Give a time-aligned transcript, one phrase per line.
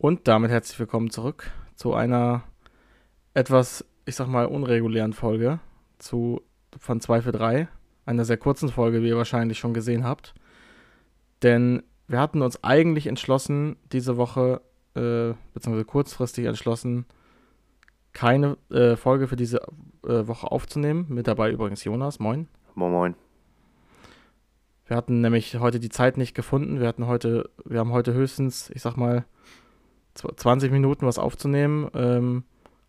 [0.00, 2.44] Und damit herzlich willkommen zurück zu einer
[3.34, 5.58] etwas, ich sag mal, unregulären Folge
[5.98, 6.40] zu,
[6.78, 7.66] von 2 für 3.
[8.06, 10.34] Einer sehr kurzen Folge, wie ihr wahrscheinlich schon gesehen habt.
[11.42, 14.60] Denn wir hatten uns eigentlich entschlossen, diese Woche,
[14.94, 17.04] äh, beziehungsweise kurzfristig entschlossen,
[18.12, 19.62] keine äh, Folge für diese
[20.04, 21.06] äh, Woche aufzunehmen.
[21.08, 22.20] Mit dabei übrigens Jonas.
[22.20, 22.46] Moin.
[22.76, 23.14] Moin, moin.
[24.86, 26.78] Wir hatten nämlich heute die Zeit nicht gefunden.
[26.78, 29.24] Wir hatten heute, wir haben heute höchstens, ich sag mal,
[30.26, 32.44] 20 Minuten was aufzunehmen, ähm,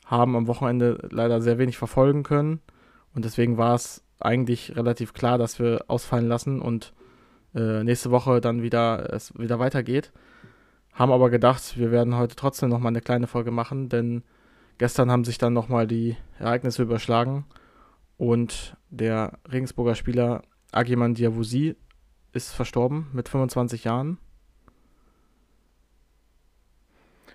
[0.06, 2.62] haben am Wochenende leider sehr wenig verfolgen können.
[3.14, 6.94] Und deswegen war es eigentlich relativ klar, dass wir ausfallen lassen und
[7.56, 10.12] äh, nächste Woche dann wieder es wieder weitergeht.
[10.94, 14.24] Haben aber gedacht, wir werden heute trotzdem nochmal eine kleine Folge machen, denn
[14.78, 17.46] gestern haben sich dann nochmal die Ereignisse überschlagen
[18.18, 21.76] und der Regensburger Spieler Agiman Diawusi
[22.34, 24.18] ist verstorben mit 25 Jahren.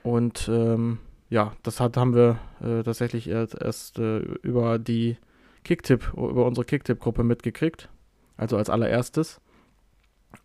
[0.05, 0.99] Und ähm,
[1.31, 5.17] ja, das hat, haben wir äh, tatsächlich erst, erst äh, über die
[5.65, 7.89] Kicktip, über unsere Kicktip-Gruppe mitgekriegt.
[8.37, 9.41] Also als allererstes.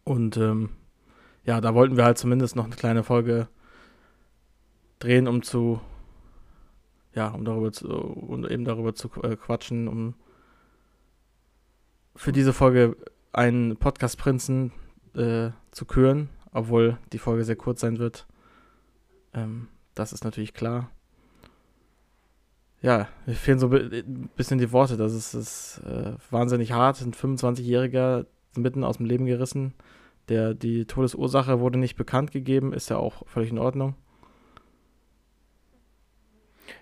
[0.06, 0.70] Und ähm,
[1.44, 3.50] ja, da wollten wir halt zumindest noch eine kleine Folge
[5.00, 5.82] drehen, um zu,
[7.14, 10.16] ja, um darüber zu, um eben darüber zu äh, quatschen, um
[12.16, 12.96] für diese Folge
[13.34, 14.72] einen Podcast-Prinzen
[15.16, 18.26] äh, zu küren, obwohl die Folge sehr kurz sein wird.
[19.34, 20.90] Ähm, das ist natürlich klar.
[22.82, 24.96] Ja, mir fehlen so ein bisschen die Worte.
[24.96, 27.02] Das ist, ist äh, wahnsinnig hart.
[27.02, 29.74] Ein 25-Jähriger mitten aus dem Leben gerissen.
[30.30, 33.96] Der, die Todesursache wurde nicht bekannt gegeben, ist ja auch völlig in Ordnung.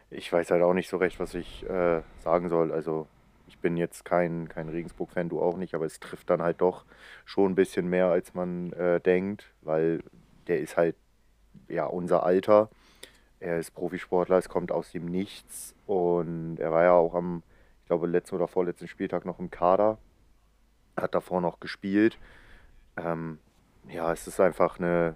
[0.09, 2.71] Ich weiß halt auch nicht so recht, was ich äh, sagen soll.
[2.71, 3.07] Also
[3.47, 6.85] ich bin jetzt kein, kein Regensburg-Fan, du auch nicht, aber es trifft dann halt doch
[7.25, 10.03] schon ein bisschen mehr, als man äh, denkt, weil
[10.47, 10.95] der ist halt
[11.67, 12.69] ja unser Alter.
[13.39, 17.43] Er ist Profisportler, es kommt aus dem Nichts und er war ja auch am,
[17.81, 19.99] ich glaube, letzten oder vorletzten Spieltag noch im Kader,
[20.95, 22.17] hat davor noch gespielt.
[22.95, 23.37] Ähm,
[23.89, 25.15] ja, es ist einfach eine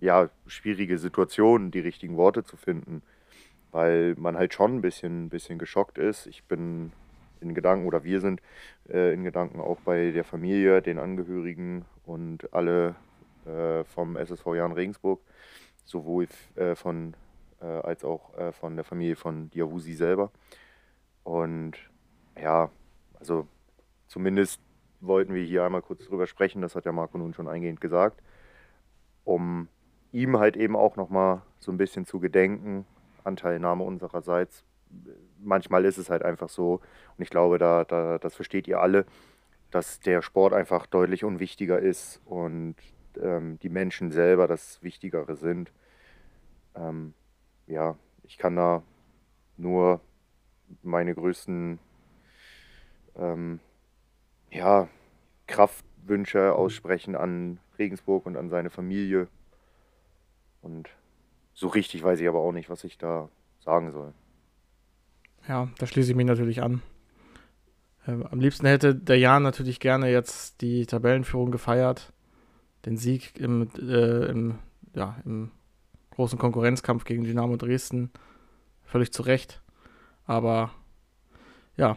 [0.00, 3.02] ja, schwierige Situation, die richtigen Worte zu finden,
[3.72, 6.26] weil man halt schon ein bisschen, bisschen geschockt ist.
[6.26, 6.92] Ich bin
[7.40, 8.40] in Gedanken oder wir sind
[8.88, 12.96] äh, in Gedanken auch bei der Familie, den Angehörigen und alle
[13.48, 15.20] äh, vom SSV Jan Regensburg,
[15.84, 17.14] sowohl äh, von
[17.60, 20.30] äh, als auch äh, von der Familie von Diawusi selber.
[21.24, 21.72] Und
[22.40, 22.70] ja,
[23.18, 23.46] also
[24.06, 24.60] zumindest
[25.00, 28.22] wollten wir hier einmal kurz drüber sprechen, das hat ja Marco nun schon eingehend gesagt,
[29.24, 29.68] um
[30.12, 32.86] ihm halt eben auch nochmal so ein bisschen zu gedenken,
[33.24, 34.64] Anteilnahme unsererseits
[35.38, 36.80] manchmal ist es halt einfach so,
[37.16, 39.06] und ich glaube, da, da, das versteht ihr alle,
[39.70, 42.76] dass der Sport einfach deutlich unwichtiger ist und
[43.22, 45.72] ähm, die Menschen selber das Wichtigere sind.
[46.74, 47.14] Ähm,
[47.66, 48.82] ja, ich kann da
[49.56, 50.00] nur
[50.82, 51.78] meine größten
[53.16, 53.60] ähm,
[54.50, 54.88] ja,
[55.46, 59.28] Kraftwünsche aussprechen an Regensburg und an seine Familie.
[60.62, 60.88] Und
[61.54, 63.28] so richtig weiß ich aber auch nicht, was ich da
[63.60, 64.12] sagen soll.
[65.48, 66.82] Ja, da schließe ich mich natürlich an.
[68.06, 72.12] Ähm, am liebsten hätte der Jan natürlich gerne jetzt die Tabellenführung gefeiert,
[72.84, 74.58] den Sieg im, äh, im,
[74.94, 75.50] ja, im
[76.10, 78.10] großen Konkurrenzkampf gegen Dynamo Dresden.
[78.84, 79.62] Völlig zu Recht.
[80.24, 80.70] Aber
[81.76, 81.96] ja,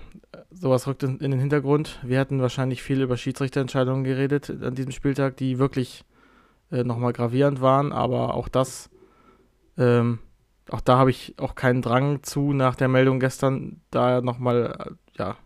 [0.52, 2.00] sowas rückt in, in, den Hintergrund.
[2.04, 6.06] Wir hätten wahrscheinlich viel über Schiedsrichterentscheidungen geredet an diesem Spieltag, die wirklich
[6.72, 8.90] äh, nochmal gravierend waren, aber auch das
[9.78, 10.20] ähm,
[10.70, 15.20] auch da habe ich auch keinen Drang zu, nach der Meldung gestern da nochmal, äh,
[15.20, 15.38] ja,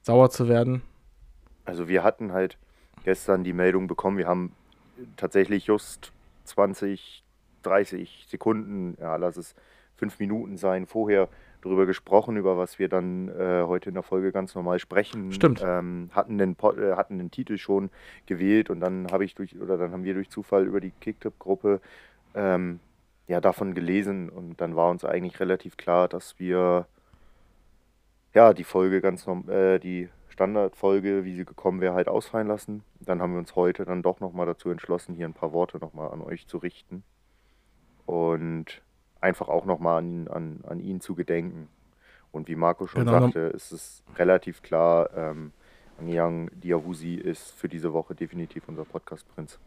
[0.00, 0.82] sauer zu werden.
[1.64, 2.58] Also wir hatten halt
[3.04, 4.52] gestern die Meldung bekommen, wir haben
[5.16, 6.12] tatsächlich just
[6.44, 7.24] 20,
[7.62, 9.54] 30 Sekunden, ja, lass es
[9.96, 11.28] fünf Minuten sein, vorher
[11.62, 15.32] darüber gesprochen, über was wir dann äh, heute in der Folge ganz normal sprechen.
[15.32, 15.62] Stimmt.
[15.64, 17.90] Ähm, hatten, den, äh, hatten den Titel schon
[18.26, 21.80] gewählt und dann habe ich durch, oder dann haben wir durch Zufall über die Kicktip-Gruppe
[22.34, 22.80] ähm,
[23.28, 26.86] ja, davon gelesen und dann war uns eigentlich relativ klar, dass wir
[28.34, 30.08] ja die Folge ganz äh, die
[30.40, 32.82] Standardfolge, wie sie gekommen wäre, halt ausfallen lassen.
[32.98, 36.10] Dann haben wir uns heute dann doch nochmal dazu entschlossen, hier ein paar Worte nochmal
[36.10, 37.02] an euch zu richten
[38.06, 38.80] und
[39.20, 41.68] einfach auch nochmal an, an, an ihn zu gedenken.
[42.32, 43.20] Und wie Marco schon genau.
[43.20, 45.52] sagte, ist es relativ klar, ähm,
[46.00, 49.58] Yang Diawusi ist für diese Woche definitiv unser Podcast-Prinz.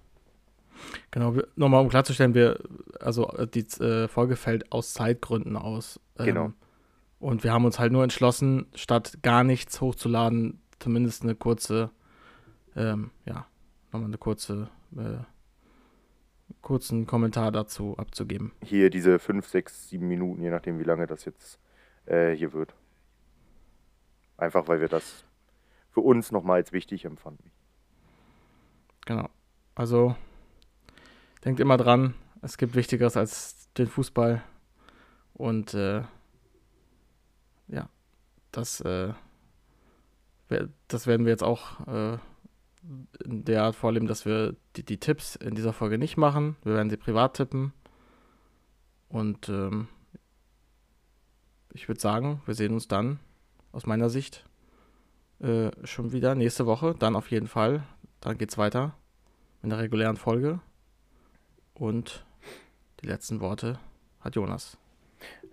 [1.12, 2.58] Genau, nochmal um klarzustellen, wir,
[3.00, 6.00] also äh, die äh, Folge fällt aus Zeitgründen aus.
[6.18, 6.54] Ähm, genau.
[7.20, 11.92] Und wir haben uns halt nur entschlossen, statt gar nichts hochzuladen, zumindest eine kurze,
[12.76, 13.48] ähm, ja,
[13.92, 15.24] nochmal eine kurze, äh,
[16.62, 18.52] kurzen Kommentar dazu abzugeben.
[18.62, 21.58] Hier diese 5, 6, 7 Minuten, je nachdem, wie lange das jetzt
[22.06, 22.76] äh, hier wird.
[24.36, 25.24] Einfach weil wir das
[25.90, 27.50] für uns nochmal als wichtig empfanden.
[29.06, 29.30] Genau.
[29.76, 30.16] Also
[31.46, 34.44] denkt immer dran, es gibt Wichtigeres als den Fußball.
[35.34, 36.04] Und äh,
[37.68, 37.90] ja,
[38.52, 39.14] das, äh,
[40.88, 42.18] das werden wir jetzt auch äh,
[43.24, 46.58] in der Art vorleben, dass wir die, die Tipps in dieser Folge nicht machen.
[46.64, 47.74] Wir werden sie privat tippen.
[49.10, 49.88] Und ähm,
[51.74, 53.20] ich würde sagen, wir sehen uns dann
[53.72, 54.46] aus meiner Sicht
[55.40, 56.96] äh, schon wieder nächste Woche.
[56.98, 57.84] Dann auf jeden Fall.
[58.22, 58.96] Dann geht es weiter
[59.62, 60.60] mit der regulären Folge.
[61.74, 62.26] Und
[63.02, 63.80] die letzten Worte
[64.20, 64.78] hat Jonas.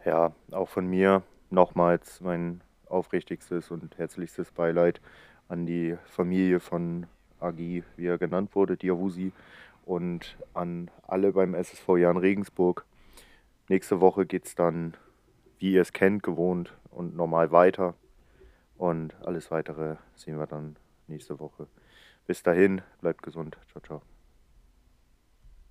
[0.04, 5.00] Ja, auch von mir nochmals mein aufrichtigstes und herzlichstes Beileid
[5.48, 7.06] an die Familie von
[7.40, 9.32] Agi, wie er genannt wurde, Diawusi,
[9.84, 12.84] und an alle beim SSV Jan Regensburg.
[13.68, 14.94] Nächste Woche geht es dann,
[15.58, 17.94] wie ihr es kennt, gewohnt und normal weiter.
[18.76, 20.76] Und alles weitere sehen wir dann
[21.06, 21.66] nächste Woche.
[22.26, 23.58] Bis dahin, bleibt gesund.
[23.70, 24.09] Ciao, ciao.